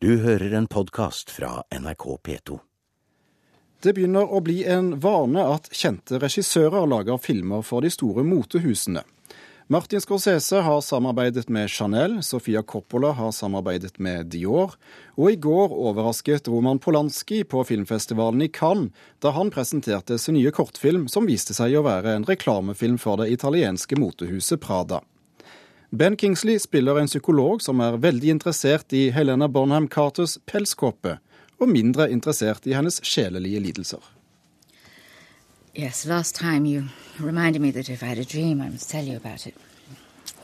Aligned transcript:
Du 0.00 0.20
hører 0.22 0.52
en 0.54 0.66
podkast 0.70 1.30
fra 1.34 1.64
NRK 1.74 2.04
P2. 2.22 2.58
Det 3.82 3.96
begynner 3.96 4.30
å 4.30 4.38
bli 4.46 4.60
en 4.70 4.92
vane 5.02 5.42
at 5.42 5.66
kjente 5.74 6.20
regissører 6.22 6.86
lager 6.86 7.18
filmer 7.18 7.64
for 7.66 7.82
de 7.82 7.90
store 7.90 8.22
motehusene. 8.22 9.02
Martin 9.66 9.98
Scorsese 9.98 10.62
har 10.62 10.84
samarbeidet 10.86 11.50
med 11.50 11.66
Chanel, 11.74 12.20
Sofia 12.22 12.62
Coppola 12.62 13.10
har 13.18 13.34
samarbeidet 13.34 13.98
med 13.98 14.30
Dior, 14.30 14.78
og 15.18 15.34
i 15.34 15.42
går 15.48 15.74
overrasket 15.74 16.46
Roman 16.46 16.78
Polanski 16.78 17.42
på 17.42 17.66
filmfestivalen 17.66 18.46
i 18.46 18.52
Cannes 18.54 18.94
da 19.18 19.34
han 19.34 19.50
presenterte 19.50 20.14
sin 20.22 20.38
nye 20.38 20.54
kortfilm 20.54 21.10
som 21.10 21.26
viste 21.26 21.58
seg 21.58 21.74
å 21.74 21.82
være 21.90 22.14
en 22.14 22.30
reklamefilm 22.30 23.02
for 23.02 23.18
det 23.18 23.32
italienske 23.34 23.98
motehuset 23.98 24.62
Prada. 24.62 25.02
Ben 25.90 26.16
Kingsley 26.16 26.58
spiller 26.58 26.98
en 26.98 27.08
psykolog 27.08 27.62
som 27.62 27.80
er 27.80 27.96
veldig 27.96 28.28
interessert 28.28 28.92
i 28.92 29.08
Helena 29.10 29.48
Bonham 29.48 29.88
Carters 29.88 30.36
pelskåpe, 30.44 31.16
og 31.58 31.68
mindre 31.72 32.10
interessert 32.12 32.66
i 32.68 32.74
hennes 32.76 33.00
sjelelige 33.02 33.60
lidelser. 33.60 34.02
Yes, 35.74 36.04
last 36.04 36.34
time 36.36 36.66
you 36.66 36.88
reminded 37.18 37.62
me 37.62 37.72
that 37.72 37.88
if 37.88 38.02
I 38.02 38.06
had 38.06 38.18
a 38.18 38.24
dream, 38.24 38.60
I 38.60 38.68
must 38.68 38.90
tell 38.90 39.08
you 39.08 39.16
about 39.16 39.46
it. 39.46 39.54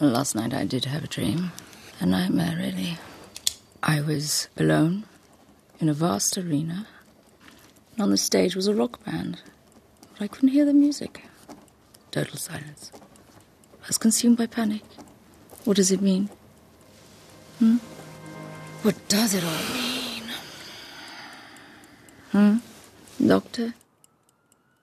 Well, 0.00 0.10
last 0.10 0.34
night 0.34 0.54
I 0.54 0.64
did 0.64 0.86
have 0.86 1.04
a 1.04 1.08
dream. 1.08 1.50
A 2.00 2.06
nightmare, 2.06 2.56
really. 2.56 2.96
I 3.82 4.00
was 4.00 4.48
vast 5.94 6.38
arena. 6.38 6.86
And 7.92 8.02
on 8.02 8.10
the 8.10 8.16
stage 8.16 8.56
was 8.56 8.66
a 8.66 8.74
rock 8.74 9.04
band. 9.04 9.42
But 10.12 10.22
I 10.24 10.28
couldn't 10.28 10.54
hear 10.54 10.64
the 10.64 10.72
music. 10.72 11.22
Total 12.10 12.38
silence. 12.38 12.92
I 13.82 13.88
was 13.88 13.98
consumed 13.98 14.38
by 14.38 14.46
panic. 14.46 14.82
What 15.64 15.76
does 15.76 15.90
it 15.90 16.02
mean? 16.02 16.28
Hmm? 17.58 17.76
What 18.82 18.96
does 19.08 19.34
it 19.34 19.44
all 19.44 19.64
mean? 19.72 20.22
Hmm? 22.32 22.56
Doctor? 23.28 23.72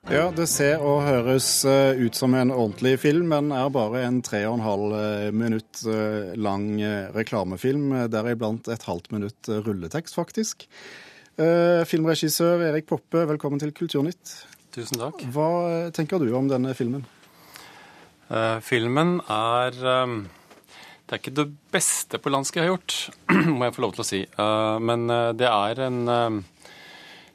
Ja, 0.09 0.31
det 0.33 0.47
ser 0.49 0.81
og 0.81 1.03
høres 1.05 1.61
eh, 1.69 1.99
ut 2.01 2.17
som 2.17 2.33
en 2.33 2.49
ordentlig 2.49 2.95
film, 3.03 3.29
men 3.29 3.51
er 3.53 3.69
bare 3.69 4.01
en 4.07 4.17
tre 4.25 4.41
og 4.47 4.57
en 4.57 4.65
halv 4.65 4.95
eh, 4.97 5.27
minutt 5.29 5.83
eh, 5.85 6.33
lang 6.41 6.65
reklamefilm, 7.13 7.93
deriblant 8.09 8.71
et 8.73 8.89
halvt 8.89 9.11
minutt 9.13 9.53
rulletekst, 9.67 10.17
faktisk. 10.17 10.65
Filmregissør 11.41 12.59
Erik 12.67 12.85
Poppe, 12.89 13.23
velkommen 13.25 13.61
til 13.61 13.71
Kulturnytt. 13.73 14.33
Tusen 14.75 14.99
takk. 14.99 15.23
Hva 15.33 15.47
tenker 15.95 16.21
du 16.21 16.27
om 16.37 16.49
denne 16.51 16.75
filmen? 16.77 17.05
filmen 18.61 19.17
er 19.31 19.79
det 21.11 21.17
er 21.17 21.19
ikke 21.25 21.39
det 21.41 21.51
beste 21.73 22.19
Polanski 22.23 22.61
har 22.61 22.69
gjort, 22.69 22.93
må 23.57 23.65
jeg 23.65 23.73
få 23.75 23.81
lov 23.83 23.97
til 23.97 24.03
å 24.03 24.07
si. 24.07 24.19
Uh, 24.39 24.77
men 24.79 25.11
uh, 25.11 25.33
det 25.35 25.49
er 25.49 25.81
en 25.83 25.97
uh, 26.07 26.37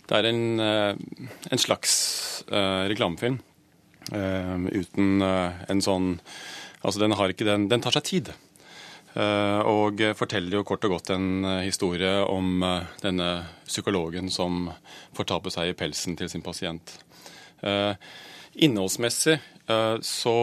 Det 0.07 0.15
er 0.17 0.29
en, 0.31 0.61
en 0.63 1.59
slags 1.59 1.93
reklamefilm 2.47 3.41
uten 4.07 5.25
en 5.27 5.81
sånn 5.83 6.21
Altså, 6.85 7.01
den 7.03 7.17
har 7.19 7.33
ikke 7.33 7.49
den 7.49 7.65
Den 7.67 7.83
tar 7.83 7.97
seg 7.97 8.05
tid. 8.07 8.31
Og 9.19 10.05
forteller 10.15 10.61
jo 10.61 10.63
kort 10.69 10.87
og 10.87 10.95
godt 10.95 11.11
en 11.11 11.43
historie 11.65 12.21
om 12.23 12.63
denne 13.03 13.29
psykologen 13.67 14.31
som 14.31 14.71
får 15.19 15.27
ta 15.27 15.41
på 15.43 15.51
seg 15.51 15.73
i 15.73 15.75
pelsen 15.75 16.15
til 16.15 16.31
sin 16.31 16.47
pasient. 16.47 16.95
Innholdsmessig 18.55 19.41
så 20.07 20.37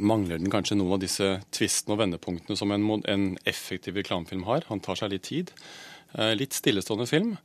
mangler 0.00 0.40
den 0.40 0.52
kanskje 0.52 0.78
noen 0.78 0.96
av 0.96 1.02
disse 1.02 1.28
tvistene 1.54 1.96
og 1.96 2.02
vendepunktene 2.02 2.58
som 2.58 2.72
en, 2.74 2.86
en 3.10 3.30
effektiv 3.48 4.00
reklamefilm 4.00 4.46
har. 4.48 4.66
Han 4.70 4.82
tar 4.84 4.98
seg 5.00 5.12
litt 5.14 5.28
tid. 5.28 5.52
Eh, 6.16 6.34
litt 6.34 6.56
stillestående 6.56 7.06
film, 7.06 7.36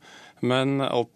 men 0.41 0.79
alt, 0.81 1.11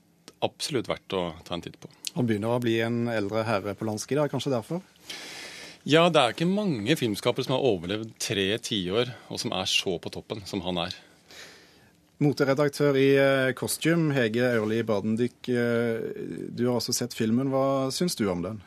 absolutt 0.46 0.90
verdt 0.90 1.16
å 1.18 1.24
ta 1.48 1.56
en 1.56 1.66
titt 1.66 1.80
på. 1.82 1.90
Han 2.16 2.28
begynner 2.30 2.54
å 2.54 2.62
bli 2.64 2.78
en 2.84 3.08
eldre 3.12 3.44
herre 3.48 3.76
på 3.78 3.88
det 3.88 4.18
er 4.18 4.32
kanskje 4.32 4.54
derfor? 4.54 4.82
Ja, 5.88 6.10
det 6.12 6.22
er 6.22 6.34
ikke 6.36 6.50
mange 6.50 6.96
filmskapere 7.00 7.46
som 7.46 7.56
har 7.56 7.66
overlevd 7.66 8.12
tre 8.22 8.52
tiår, 8.62 9.14
og 9.32 9.40
som 9.42 9.54
er 9.56 9.70
så 9.70 9.98
på 9.98 10.12
toppen 10.14 10.44
som 10.46 10.62
han 10.66 10.82
er. 10.86 10.96
Moteredaktør 12.20 12.98
i 13.00 13.10
eh, 13.16 13.54
Costume, 13.56 14.12
Hege 14.14 14.44
Ørli 14.60 14.82
Badendyk. 14.84 15.40
Eh, 15.48 16.50
du 16.52 16.66
har 16.68 16.76
også 16.76 16.94
sett 16.94 17.16
filmen. 17.16 17.48
Hva 17.54 17.88
syns 17.96 18.20
du 18.20 18.26
om 18.28 18.44
den? 18.44 18.60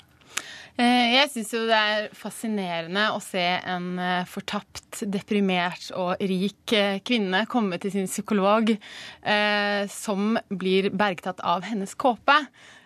Eh, 0.81 1.19
jeg 1.19 1.29
syns 1.29 1.51
jo 1.53 1.67
det 1.69 1.77
er 1.77 2.07
fascinerende 2.17 3.03
å 3.13 3.19
se 3.21 3.43
en 3.43 3.99
eh, 4.01 4.29
fortapt, 4.29 5.03
deprimert 5.05 5.91
og 6.01 6.23
rik 6.25 6.73
eh, 6.73 7.01
kvinne 7.05 7.43
komme 7.51 7.77
til 7.83 7.93
sin 7.93 8.09
psykolog 8.09 8.73
som 9.93 10.39
blir 10.49 10.89
bergtatt 10.97 11.43
av 11.47 11.67
hennes 11.69 11.93
kåpe. 11.95 12.35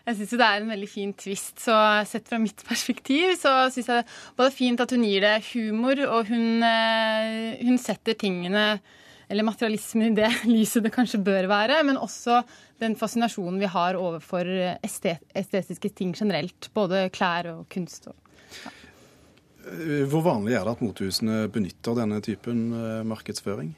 Jeg 0.06 0.18
syns 0.18 0.34
det 0.34 0.46
er 0.46 0.60
en 0.60 0.70
veldig 0.70 0.88
fin 0.90 1.14
twist. 1.16 1.62
Så 1.62 1.76
sett 2.10 2.28
fra 2.28 2.40
mitt 2.42 2.60
perspektiv 2.68 3.36
så 3.38 3.54
syns 3.72 3.90
jeg 3.92 4.06
det 4.06 4.46
er 4.48 4.54
fint 4.54 4.82
at 4.82 4.92
hun 4.92 5.06
gir 5.06 5.24
det 5.24 5.36
humor, 5.52 6.02
og 6.10 6.28
hun, 6.30 6.66
hun 7.62 7.80
setter 7.80 8.18
tingene 8.18 8.66
eller 9.28 9.46
materialismen 9.46 10.12
i 10.12 10.16
det 10.20 10.30
lyset 10.54 10.86
det 10.86 10.94
kanskje 10.94 11.22
bør 11.26 11.48
være, 11.50 11.82
men 11.88 11.98
også 12.00 12.42
den 12.82 12.96
fascinasjonen 12.98 13.60
vi 13.62 13.70
har 13.72 13.98
overfor 13.98 14.48
estet 14.84 15.24
estetiske 15.34 15.90
ting 15.96 16.14
generelt. 16.16 16.70
Både 16.76 17.08
klær 17.14 17.50
og 17.54 17.64
kunst. 17.72 18.10
Og, 18.12 18.36
ja. 18.64 18.74
Hvor 20.06 20.22
vanlig 20.22 20.54
er 20.54 20.62
det 20.62 20.76
at 20.76 20.82
motehusene 20.84 21.46
benytter 21.50 21.96
denne 21.98 22.20
typen 22.22 22.68
eh, 22.76 23.02
markedsføring? 23.08 23.72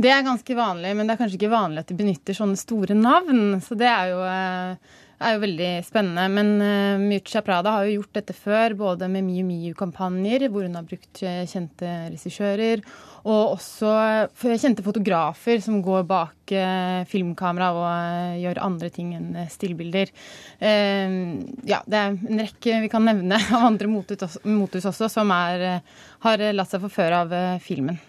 Det 0.00 0.10
er 0.14 0.24
ganske 0.24 0.54
vanlig, 0.56 0.94
men 0.96 1.08
det 1.08 1.14
er 1.14 1.20
kanskje 1.20 1.36
ikke 1.40 1.52
vanlig 1.52 1.82
at 1.82 1.90
de 1.90 1.96
benytter 1.98 2.36
sånne 2.36 2.58
store 2.60 2.94
navn. 2.96 3.58
Så 3.64 3.76
det 3.78 3.88
er 3.90 4.12
jo, 4.12 4.20
eh, 4.24 5.00
er 5.20 5.36
jo 5.36 5.44
veldig 5.44 5.70
spennende. 5.86 6.26
Men 6.32 6.50
uh, 6.62 7.02
Mircea 7.02 7.44
Prada 7.46 7.76
har 7.76 7.86
jo 7.88 8.00
gjort 8.00 8.20
dette 8.20 8.36
før, 8.36 8.76
både 8.78 9.08
med 9.12 9.26
Miu 9.26 9.44
Miu-kampanjer, 9.46 10.48
hvor 10.50 10.66
hun 10.66 10.78
har 10.78 10.88
brukt 10.88 11.22
kjente 11.22 11.94
regissører, 12.10 12.84
og 13.20 13.56
også 13.58 13.90
kjente 14.40 14.84
fotografer 14.84 15.60
som 15.60 15.82
går 15.84 16.06
bak 16.08 16.54
uh, 16.56 17.02
filmkamera 17.10 17.68
og 17.76 17.84
uh, 17.84 18.38
gjør 18.40 18.62
andre 18.64 18.88
ting 18.94 19.12
enn 19.16 19.34
eh, 19.42 19.50
stillbilder. 19.52 20.12
Uh, 20.60 21.44
ja, 21.68 21.82
det 21.84 22.00
er 22.00 22.14
en 22.14 22.44
rekke 22.44 22.80
vi 22.84 22.90
kan 22.92 23.04
nevne 23.06 23.38
av 23.54 23.66
andre 23.70 23.90
mothus 23.90 24.88
også 24.88 25.10
som 25.12 25.32
er, 25.34 25.66
eh, 25.74 26.06
har 26.24 26.46
latt 26.54 26.72
seg 26.72 26.84
forføre 26.84 27.24
av 27.24 27.34
eh, 27.34 27.58
filmen. 27.64 28.00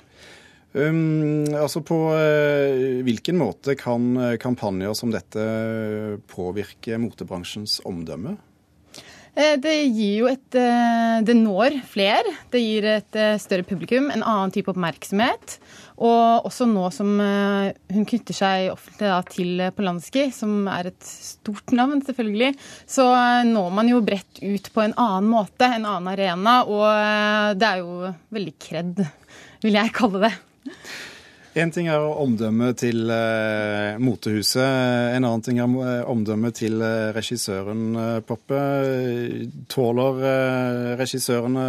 Um, 0.72 1.44
altså 1.52 1.82
På 1.84 1.98
uh, 2.16 3.02
hvilken 3.04 3.36
måte 3.42 3.76
kan 3.76 4.16
kampanjer 4.40 4.96
som 4.96 5.12
dette 5.12 5.44
påvirke 6.32 7.00
motebransjens 7.02 7.82
omdømme? 7.88 8.38
Eh, 9.32 9.56
det 9.64 9.78
gir 9.96 10.16
jo 10.20 10.26
et 10.28 10.56
eh, 10.60 11.20
Det 11.24 11.36
når 11.40 11.78
flere. 11.88 12.34
Det 12.52 12.60
gir 12.60 12.88
et 12.98 13.20
større 13.40 13.64
publikum, 13.68 14.10
en 14.12 14.24
annen 14.24 14.52
type 14.52 14.72
oppmerksomhet. 14.72 15.56
Og 16.02 16.48
også 16.50 16.66
nå 16.68 16.88
som 16.96 17.14
hun 17.22 18.08
knytter 18.10 18.36
seg 18.36 18.72
offentlig 18.74 19.12
da, 19.12 19.20
til 19.28 19.64
Polanski, 19.78 20.26
som 20.34 20.66
er 20.72 20.90
et 20.90 21.04
stort 21.06 21.76
navn, 21.78 22.02
selvfølgelig, 22.08 22.56
så 22.90 23.06
når 23.46 23.70
man 23.78 23.92
jo 23.92 24.02
bredt 24.02 24.42
ut 24.42 24.72
på 24.74 24.82
en 24.88 24.98
annen 24.98 25.30
måte, 25.30 25.68
en 25.68 25.86
annen 25.86 26.10
arena. 26.10 26.64
Og 26.66 27.54
det 27.54 27.70
er 27.70 27.84
jo 27.84 28.16
veldig 28.34 28.56
kred, 28.66 29.04
vil 29.62 29.78
jeg 29.78 29.94
kalle 30.00 30.26
det. 30.26 30.34
En 31.52 31.72
ting 31.74 31.90
er 31.92 32.00
omdømmet 32.00 32.78
til 32.80 33.10
eh, 33.12 33.98
motehuset. 34.00 34.64
En 35.18 35.26
annen 35.28 35.42
ting 35.44 35.58
er 35.60 35.74
eh, 35.84 36.04
omdømmet 36.08 36.56
til 36.62 36.80
eh, 36.80 37.10
regissøren 37.12 37.82
eh, 38.00 38.20
Poppe. 38.24 38.60
Tåler 39.72 40.22
eh, 40.30 40.92
regissørene 41.02 41.66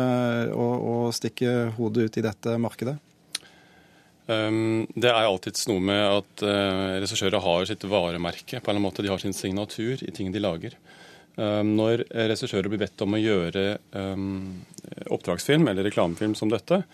å, 0.55 0.67
å, 0.77 0.95
stikke 1.11 1.73
hodet 1.75 2.07
ut 2.07 2.19
i 2.21 2.25
dette 2.29 2.55
markedet? 2.63 2.95
Um, 4.31 4.87
det 4.95 5.11
er 5.11 5.27
alltids 5.27 5.67
noe 5.67 5.83
med 5.83 5.99
at 5.99 6.45
uh, 6.47 7.01
regissører 7.03 7.43
har 7.43 7.67
sitt 7.67 7.83
varemerke. 7.91 8.61
på 8.61 8.71
en 8.71 8.77
eller 8.77 8.79
annen 8.79 8.87
måte. 8.87 9.03
De 9.03 9.11
har 9.11 9.19
sin 9.19 9.35
signatur 9.35 9.99
i 10.07 10.15
ting 10.15 10.31
de 10.31 10.45
lager. 10.45 10.79
Um, 11.35 11.75
når 11.75 12.05
regissører 12.31 12.71
blir 12.71 12.85
bedt 12.85 13.03
om 13.03 13.19
å 13.19 13.21
gjøre 13.21 13.81
um, 13.99 14.63
oppdragsfilm 15.11 15.67
eller 15.73 15.91
reklamefilm 15.91 16.39
som 16.39 16.55
dette, 16.55 16.85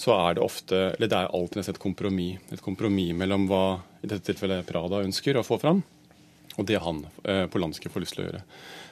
så 0.00 0.14
er 0.16 0.36
det 0.36 0.44
ofte 0.44 0.78
Eller 0.94 1.10
det 1.10 1.18
er 1.18 1.34
alltid 1.36 1.68
et 1.68 1.80
kompromiss. 1.80 2.38
Et 2.54 2.62
kompromiss 2.64 3.16
mellom 3.16 3.46
hva 3.50 3.64
i 4.00 4.08
dette 4.08 4.30
tilfellet 4.30 4.68
Prada 4.68 5.02
ønsker 5.04 5.36
å 5.36 5.44
få 5.44 5.58
fram, 5.60 5.82
og 6.56 6.66
det 6.68 6.78
han 6.80 7.02
eh, 7.28 7.44
Polanski 7.52 7.92
får 7.92 8.04
lyst 8.04 8.16
til 8.16 8.24
å 8.24 8.28
gjøre. 8.30 8.40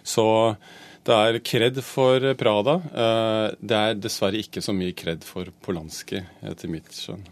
Så 0.05 0.27
det 1.09 1.17
er 1.17 1.39
kred 1.41 1.81
for 1.85 2.27
Prada. 2.41 2.75
Eh, 2.93 3.47
det 3.61 3.79
er 3.79 3.97
dessverre 3.97 4.43
ikke 4.43 4.61
så 4.65 4.75
mye 4.77 4.97
kred 4.97 5.25
for 5.25 5.49
Polanski, 5.65 6.21
etter 6.45 6.73
mitt 6.73 6.93
skjønn. 6.93 7.25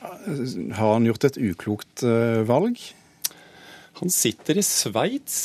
Har 0.00 0.94
han 0.94 1.04
gjort 1.04 1.28
et 1.28 1.38
uklokt 1.50 2.06
eh, 2.08 2.40
valg? 2.48 2.80
Han 4.00 4.08
sitter 4.08 4.56
i 4.56 4.62
Sveits. 4.64 5.36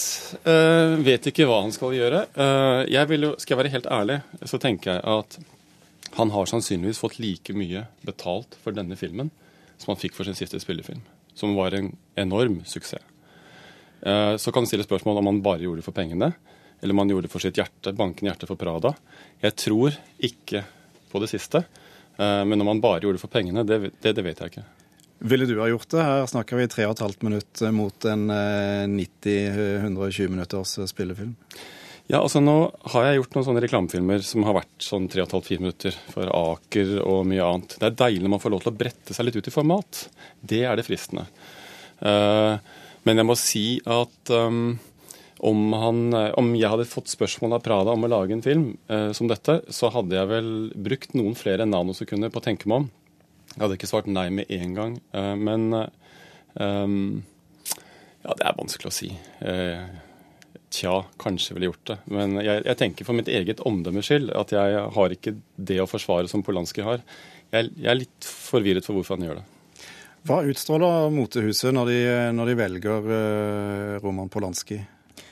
Uh, 0.45 0.95
vet 1.03 1.27
ikke 1.27 1.43
hva 1.49 1.57
han 1.65 1.73
skal 1.75 1.91
gjøre. 1.91 2.21
Uh, 2.39 2.87
jeg 2.87 3.09
vil 3.09 3.33
skal 3.35 3.51
jeg 3.51 3.59
være 3.59 3.71
helt 3.73 3.89
ærlig, 3.91 4.21
så 4.47 4.59
tenker 4.63 4.93
jeg 4.93 5.03
at 5.03 5.35
han 6.15 6.31
har 6.31 6.47
sannsynligvis 6.47 7.01
fått 7.01 7.19
like 7.19 7.53
mye 7.55 7.85
betalt 8.07 8.55
for 8.63 8.75
denne 8.75 8.95
filmen 8.99 9.31
som 9.77 9.91
han 9.91 9.99
fikk 9.99 10.15
for 10.15 10.27
sin 10.27 10.37
siste 10.37 10.59
spillefilm. 10.63 11.01
Som 11.35 11.57
var 11.57 11.75
en 11.75 11.91
enorm 12.15 12.61
suksess. 12.65 13.03
Eh, 14.05 14.37
så 14.37 14.51
kan 14.51 14.63
du 14.63 14.69
stille 14.69 14.85
spørsmål 14.85 15.17
om 15.17 15.25
han 15.31 15.41
bare 15.41 15.65
gjorde 15.65 15.81
det 15.81 15.87
for 15.87 15.95
pengene, 15.95 16.31
eller 16.81 16.93
om 16.93 17.01
han 17.01 17.11
gjorde 17.11 17.27
det 17.27 17.33
for 17.33 17.43
sitt 17.43 17.57
hjerte, 17.57 17.95
bankende 17.97 18.29
hjerte 18.29 18.47
for 18.47 18.59
Prada. 18.59 18.93
Jeg 19.41 19.55
tror 19.57 19.95
ikke 20.23 20.63
på 21.11 21.21
det 21.23 21.31
siste. 21.31 21.63
Eh, 22.17 22.41
men 22.45 22.61
om 22.61 22.69
han 22.71 22.83
bare 22.83 23.01
gjorde 23.03 23.17
det 23.17 23.23
for 23.23 23.33
pengene, 23.33 23.65
det, 23.67 23.95
det, 23.99 24.13
det 24.15 24.25
vet 24.25 24.43
jeg 24.43 24.53
ikke. 24.53 24.65
Ville 25.25 25.47
du 25.49 25.55
ha 25.57 25.71
gjort 25.71 25.89
det? 25.89 26.03
Her 26.05 26.27
snakker 26.29 26.59
vi 26.59 26.67
tre 26.69 26.85
og 26.85 26.97
et 26.97 27.05
halvt 27.05 27.23
minutt 27.25 27.63
mot 27.73 28.07
en 28.11 28.27
90-120 28.93 30.31
minutters 30.31 30.75
spillefilm. 30.91 31.33
Ja, 32.05 32.19
altså 32.19 32.37
Nå 32.43 32.55
har 32.93 33.07
jeg 33.07 33.17
gjort 33.17 33.35
noen 33.35 33.45
sånne 33.47 33.61
reklamefilmer 33.63 34.25
som 34.25 34.43
har 34.45 34.59
vært 34.59 34.83
sånn 34.85 35.07
3,5-4 35.09 35.61
minutter 35.63 35.95
for 36.13 36.29
Aker 36.29 36.99
og 37.01 37.23
mye 37.31 37.45
annet. 37.45 37.77
Det 37.81 37.87
er 37.87 37.95
deilig 38.03 38.27
når 38.27 38.33
man 38.35 38.43
får 38.43 38.53
lov 38.53 38.61
til 38.61 38.73
å 38.73 38.77
brette 38.77 39.15
seg 39.17 39.25
litt 39.25 39.39
ut 39.39 39.49
i 39.49 39.53
format. 39.53 40.01
Det 40.37 40.61
er 40.69 40.77
det 40.77 40.85
fristende. 40.85 41.25
Uh, 41.97 42.61
men 43.09 43.21
jeg 43.21 43.25
må 43.25 43.37
si 43.41 43.65
at 43.89 44.33
um, 44.37 44.77
om, 45.49 45.65
han, 45.81 46.03
om, 46.37 46.53
jeg 46.53 46.69
hadde 46.75 46.87
fått 46.91 47.09
spørsmål 47.09 47.57
av 47.57 47.65
Prada 47.65 47.97
om 47.97 48.05
å 48.05 48.11
lage 48.13 48.37
en 48.37 48.45
film 48.45 48.69
uh, 48.91 49.09
som 49.17 49.29
dette, 49.31 49.63
så 49.73 49.89
hadde 49.95 50.13
jeg 50.19 50.29
vel 50.29 50.53
brukt 50.77 51.17
noen 51.17 51.33
flere 51.37 51.65
nanosekunder 51.65 52.29
på 52.29 52.43
å 52.43 52.45
tenke 52.51 52.69
meg 52.69 52.83
om. 52.83 52.89
Jeg 53.55 53.63
hadde 53.63 53.79
ikke 53.79 53.89
svart 53.89 54.11
nei 54.11 54.27
med 54.35 54.51
en 54.53 54.77
gang. 54.77 54.95
Men 55.39 55.69
um, 55.73 56.97
ja, 58.19 58.33
det 58.35 58.45
er 58.45 58.57
vanskelig 58.57 58.91
å 58.91 58.93
si. 58.93 59.15
Tja, 60.73 60.95
kanskje 61.21 61.55
ville 61.55 61.69
gjort 61.69 61.91
det. 61.91 61.97
Men 62.11 62.39
jeg, 62.41 62.63
jeg, 62.65 62.77
tenker 62.79 63.07
for 63.07 63.17
mitt 63.17 63.29
eget 63.31 63.61
omdømmes 63.65 64.07
skyld 64.09 64.31
at 64.35 64.53
jeg 64.55 64.85
har 64.97 65.15
ikke 65.15 65.35
det 65.55 65.77
å 65.83 65.89
forsvare 65.89 66.31
som 66.31 66.43
Polanski 66.45 66.85
har. 66.85 67.03
Jeg, 67.53 67.69
jeg, 67.75 67.89
er 67.91 67.99
litt 67.99 68.29
forvirret 68.29 68.87
for 68.87 68.97
hvorfor 68.97 69.17
han 69.17 69.27
gjør 69.27 69.39
det. 69.41 69.45
Hva 70.25 70.41
utstråler 70.49 71.13
motehuset 71.13 71.73
når 71.75 71.91
de, 71.91 71.97
når 72.33 72.49
de 72.49 72.57
velger 72.57 73.09
uh, 73.11 73.97
Roman 74.01 74.31
Polanski? 74.33 74.79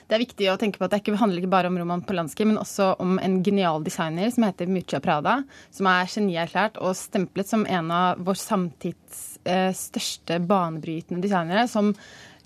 Det 0.06 0.18
er 0.18 0.22
viktig 0.22 0.50
å 0.52 0.58
tenke 0.62 0.78
på 0.78 0.86
at 0.86 0.94
det 0.94 1.00
ikke 1.02 1.18
handler 1.18 1.42
ikke 1.42 1.50
bare 1.50 1.72
om 1.72 1.78
Roman 1.80 2.04
Polanski, 2.06 2.46
men 2.46 2.60
også 2.62 2.92
om 3.02 3.16
en 3.24 3.40
genial 3.46 3.82
designer 3.82 4.30
som 4.36 4.46
heter 4.46 4.70
Mucha 4.70 5.00
Prada, 5.02 5.40
som 5.74 5.90
er 5.90 6.12
genierklært 6.12 6.78
og 6.78 6.94
stemplet 7.00 7.50
som 7.50 7.66
en 7.66 7.90
av 7.90 8.22
vår 8.22 8.38
samtids 8.38 9.33
største 9.76 10.38
banebrytende 10.48 11.24
designere. 11.24 11.68
som 11.68 11.92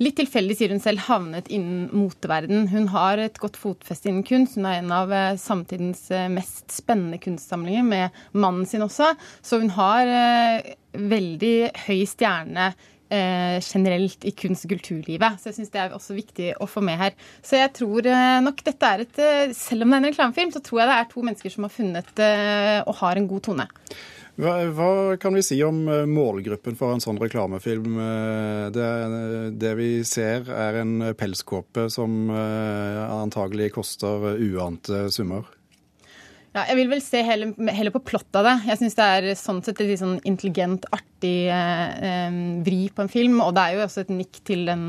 litt 0.02 0.18
tilfeldig, 0.20 0.58
sier 0.58 0.74
hun 0.74 0.82
selv, 0.82 1.06
havnet 1.08 1.50
innen 1.54 1.88
moteverden. 1.96 2.68
Hun 2.72 2.90
har 2.94 3.22
et 3.22 3.40
godt 3.42 3.58
fotfeste 3.60 4.12
innen 4.12 4.26
kunst. 4.28 4.58
Hun 4.58 4.68
er 4.70 4.82
en 4.82 4.94
av 4.94 5.14
eh, 5.14 5.40
samtidens 5.42 6.08
eh, 6.14 6.28
mest 6.34 6.70
spennende 6.74 7.20
kunstsamlinger, 7.22 7.86
med 7.88 8.22
mannen 8.38 8.68
sin 8.70 8.86
også. 8.86 9.14
Så 9.42 9.62
hun 9.62 9.74
har 9.78 10.12
eh, 10.12 10.76
veldig 10.98 11.58
høy 11.88 12.04
stjerne 12.10 12.72
Eh, 13.08 13.62
generelt 13.64 14.26
i 14.28 14.34
kunst- 14.36 14.66
og 14.66 14.74
kulturlivet. 14.74 15.38
Så 15.40 15.48
jeg 15.48 15.56
syns 15.56 15.70
det 15.72 15.80
er 15.80 15.94
også 15.96 16.12
viktig 16.12 16.50
å 16.60 16.66
få 16.68 16.82
med 16.84 17.00
her. 17.00 17.14
Så 17.40 17.56
jeg 17.56 17.72
tror 17.78 18.04
eh, 18.04 18.40
nok 18.44 18.60
dette 18.68 18.90
er 18.90 19.04
et 19.06 19.22
Selv 19.56 19.86
om 19.86 19.94
det 19.94 19.96
er 19.96 20.02
en 20.02 20.08
reklamefilm, 20.10 20.52
så 20.52 20.60
tror 20.60 20.82
jeg 20.82 20.90
det 20.90 20.98
er 20.98 21.08
to 21.14 21.24
mennesker 21.24 21.54
som 21.54 21.64
har 21.64 21.72
funnet 21.72 22.20
eh, 22.20 22.82
og 22.84 23.00
har 23.00 23.16
en 23.16 23.30
god 23.32 23.46
tone. 23.48 23.68
Hva, 24.38 24.54
hva, 24.70 24.90
kan 25.18 25.34
vi 25.34 25.42
si 25.42 25.56
om 25.66 25.80
eh, 25.90 26.04
målgruppen 26.06 26.76
for 26.78 26.94
en 26.94 27.02
sånn 27.02 27.18
reklamefilm? 27.18 27.96
Eh, 27.98 28.66
det, 28.76 28.90
det 29.58 29.72
vi 29.80 29.90
ser 30.06 30.46
er 30.54 30.78
en 30.84 31.00
pelskåpe 31.18 31.88
som 31.90 32.30
eh, 32.30 33.00
antagelig 33.18 33.72
koster 33.80 34.36
uante 34.38 35.08
summer. 35.14 35.48
Ja, 36.58 36.64
jeg 36.72 36.78
vil 36.80 36.88
vel 36.90 37.02
se 37.06 37.20
heller, 37.22 37.92
på 37.94 38.02
plottet 38.02 38.38
av 38.40 38.48
det. 38.48 38.56
Jeg 38.72 38.80
syns 38.80 38.96
det 38.98 39.08
er 39.14 39.26
sånn 39.38 39.60
sett 39.66 39.82
et 39.82 39.92
litt 39.92 40.02
sånn 40.02 40.16
intelligent, 40.26 40.88
artig 40.96 41.50
eh, 41.54 42.38
vri 42.66 42.80
på 42.94 43.04
en 43.04 43.12
film. 43.12 43.42
Og 43.46 43.52
det 43.54 43.66
er 43.66 43.76
jo 43.76 43.84
også 43.86 44.06
et 44.06 44.14
nikk 44.16 44.40
til 44.48 44.64
den 44.70 44.88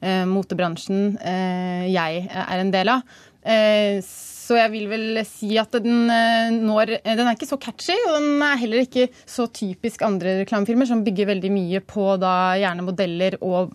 eh, 0.00 0.22
motebransjen 0.28 1.18
eh, 1.20 1.88
jeg 1.92 2.24
er 2.28 2.62
en 2.62 2.72
del 2.72 2.92
av. 2.94 3.20
Så 3.42 4.58
jeg 4.58 4.72
vil 4.72 4.88
vel 4.90 5.20
si 5.28 5.54
at 5.60 5.74
den 5.82 6.10
eh, 6.10 6.52
når 6.52 6.96
Den 7.04 7.26
er 7.26 7.36
ikke 7.36 7.48
så 7.48 7.60
catchy, 7.62 7.96
og 8.08 8.18
den 8.18 8.42
er 8.44 8.60
heller 8.60 8.84
ikke 8.84 9.08
så 9.28 9.46
typisk 9.48 10.02
andre 10.06 10.40
reklamefilmer, 10.42 10.88
som 10.88 11.04
bygger 11.06 11.30
veldig 11.30 11.52
mye 11.54 11.82
på 11.86 12.16
da 12.20 12.34
gjerne 12.60 12.86
modeller 12.86 13.38
og 13.40 13.72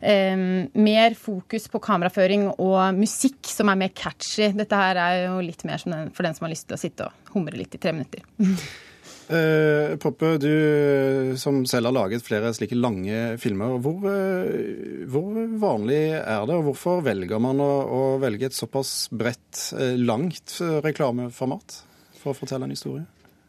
eh, 0.00 0.34
mer 0.72 1.16
fokus 1.20 1.68
på 1.72 1.82
kameraføring 1.84 2.48
og 2.56 2.96
musikk 2.96 3.52
som 3.52 3.70
er 3.72 3.80
mer 3.84 3.94
catchy. 3.96 4.50
Dette 4.56 4.82
her 4.82 5.02
er 5.04 5.22
jo 5.26 5.38
litt 5.44 5.66
mer 5.68 5.84
den, 5.84 6.10
for 6.16 6.26
den 6.26 6.36
som 6.36 6.48
har 6.48 6.54
lyst 6.56 6.68
til 6.70 6.78
å 6.78 6.82
sitte 6.86 7.08
og 7.10 7.36
humre 7.36 7.58
litt 7.60 7.76
i 7.76 7.82
tre 7.82 7.94
minutter. 7.96 8.26
Eh, 9.26 9.96
Poppe, 9.98 10.36
du 10.38 11.34
som 11.38 11.64
selv 11.66 11.90
har 11.90 11.96
laget 11.96 12.22
flere 12.22 12.52
slike 12.54 12.78
lange 12.78 13.34
filmer. 13.42 13.74
Hvor, 13.82 14.06
eh, 14.12 15.02
hvor, 15.10 15.40
vanlig 15.58 15.98
er 16.20 16.46
det, 16.46 16.54
og 16.54 16.68
hvorfor 16.70 17.02
velger 17.06 17.42
man 17.42 17.58
å, 17.62 17.72
å 17.86 18.00
velge 18.22 18.46
et 18.46 18.56
såpass 18.56 19.08
bredt, 19.10 19.72
eh, 19.74 19.98
langt 19.98 20.60
reklameformat 20.86 21.80
for 22.20 22.32
å 22.32 22.38
fortelle 22.38 22.68
en 22.68 22.76
historie? 22.76 23.06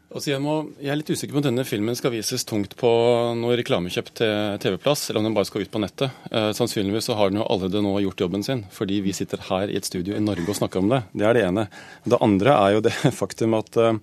Altså 0.08 0.30
jeg, 0.30 0.40
må, 0.40 0.54
jeg, 0.80 0.88
er 0.88 0.96
litt 0.96 1.10
usikker 1.12 1.36
på 1.36 1.40
om 1.42 1.44
denne 1.44 1.66
filmen 1.68 1.96
skal 1.98 2.14
vises 2.14 2.46
tungt 2.48 2.72
på 2.80 2.90
noe 3.36 3.58
reklamekjøpt 3.60 4.22
TV-plass, 4.64 5.02
eller 5.10 5.20
om 5.20 5.26
den 5.28 5.34
bare 5.36 5.46
skal 5.50 5.66
ut 5.66 5.70
på 5.70 5.82
nettet. 5.84 6.22
Eh, 6.32 6.48
sannsynligvis 6.56 7.10
så 7.10 7.18
har 7.18 7.28
den 7.28 7.42
jo 7.42 7.46
allerede 7.46 7.84
nå 7.84 7.92
gjort 8.06 8.24
jobben 8.24 8.42
sin, 8.46 8.64
fordi 8.72 9.02
vi 9.04 9.12
sitter 9.14 9.44
her 9.50 9.68
i 9.68 9.76
et 9.78 9.86
studio 9.86 10.16
i 10.16 10.24
Norge 10.24 10.48
og 10.48 10.58
snakker 10.58 10.80
om 10.80 10.88
det. 10.94 11.02
Det 11.12 11.28
er 11.28 11.36
det 11.36 11.44
ene. 11.50 11.68
Det 12.08 12.22
andre 12.24 12.56
er 12.56 12.78
jo 12.78 12.86
det 12.88 12.96
faktum 13.20 13.58
at 13.60 13.78
eh, 13.84 14.00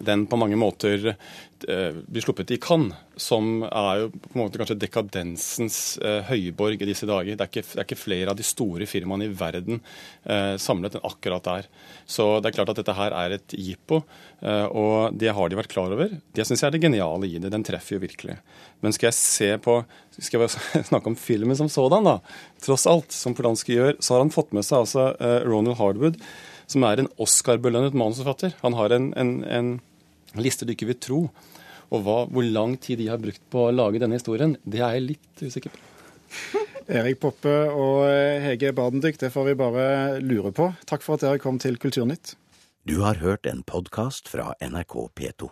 den 0.00 0.24
på 0.26 0.38
mange 0.40 0.56
måter 0.56 1.12
eh, 1.68 1.96
blir 2.06 2.24
sluppet 2.24 2.50
i 2.54 2.58
Cannes, 2.62 2.96
som 3.20 3.62
er 3.66 4.00
jo 4.00 4.08
på 4.14 4.32
en 4.32 4.40
måte 4.40 4.60
kanskje 4.60 4.78
dekadensens 4.80 5.98
eh, 6.00 6.22
høyborg 6.30 6.80
i 6.80 6.88
disse 6.88 7.08
dager. 7.08 7.36
Det 7.36 7.44
er, 7.44 7.50
ikke, 7.50 7.64
det 7.66 7.76
er, 7.76 7.86
ikke, 7.86 8.00
flere 8.00 8.32
av 8.32 8.38
de 8.38 8.46
store 8.46 8.88
firmaene 8.88 9.28
i 9.28 9.34
verden 9.36 9.82
eh, 10.24 10.54
samlet 10.60 10.96
enn 10.96 11.06
akkurat 11.06 11.46
der. 11.46 11.68
Så 12.08 12.28
det 12.40 12.50
er 12.50 12.56
klart 12.56 12.72
at 12.72 12.80
dette 12.80 12.96
her 12.96 13.16
er 13.16 13.36
et 13.36 13.56
jippo, 13.56 14.02
og 14.40 15.18
det 15.20 15.34
har 15.36 15.50
de 15.52 15.56
vært 15.58 15.70
klar 15.70 15.92
over. 15.92 16.14
Det 16.32 16.46
syns 16.48 16.62
jeg 16.62 16.70
er 16.70 16.74
det 16.74 16.80
geniale 16.80 17.28
i 17.28 17.36
det. 17.36 17.50
Den 17.52 17.64
treffer 17.66 17.98
jo 17.98 18.02
virkelig. 18.02 18.38
Men 18.80 18.94
skal 18.96 19.10
jeg 19.10 19.18
se 19.18 19.48
på 19.60 19.74
Skal 20.16 20.46
jeg 20.46 20.84
snakke 20.88 21.12
om 21.12 21.16
filmen 21.16 21.58
som 21.58 21.68
sådan, 21.68 22.08
da? 22.08 22.16
Tross 22.64 22.86
alt, 22.88 23.12
som 23.12 23.36
Polanski 23.36 23.76
gjør, 23.76 23.98
så 24.00 24.16
har 24.16 24.24
han 24.24 24.32
fått 24.32 24.56
med 24.56 24.64
seg 24.64 24.80
altså 24.80 25.10
Ronald 25.44 25.76
Hardwood 25.78 26.16
som 26.70 26.86
er 26.86 27.02
en 27.02 27.10
Oscar-belønnet 27.20 27.96
manusforfatter. 27.98 28.54
Han 28.62 28.76
har 28.78 28.94
en, 28.94 29.10
en, 29.18 29.32
en, 29.44 29.70
liste 30.38 30.66
du 30.66 30.74
ikke 30.74 30.90
vil 30.92 31.00
tro. 31.02 31.20
Og 31.90 32.04
hva, 32.06 32.18
hvor 32.30 32.46
lang 32.46 32.76
tid 32.78 33.00
de 33.02 33.08
har 33.10 33.18
brukt 33.22 33.42
på 33.50 33.66
å 33.66 33.74
lage 33.74 33.98
denne 34.02 34.18
historien, 34.20 34.54
det 34.62 34.82
er 34.82 34.98
jeg 34.98 35.06
litt 35.08 35.42
usikker 35.42 35.74
på. 35.74 35.86
Erik 37.00 37.20
Poppe 37.22 37.54
og 37.70 38.04
Hege 38.42 38.72
Badendyk, 38.74 39.18
det 39.18 39.32
får 39.34 39.50
vi 39.50 39.58
bare 39.58 39.86
lure 40.22 40.54
på. 40.54 40.70
Takk 40.90 41.06
for 41.06 41.18
at 41.18 41.26
dere 41.26 41.42
kom 41.42 41.58
til 41.62 41.78
Kulturnytt. 41.82 42.34
Du 42.86 43.02
har 43.04 43.20
hørt 43.22 43.46
en 43.46 43.62
podkast 43.66 44.30
fra 44.30 44.52
NRK 44.62 44.96
P2. 45.18 45.50